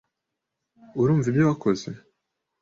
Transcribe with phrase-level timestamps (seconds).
[1.01, 1.87] Urumva ibyo wakoze?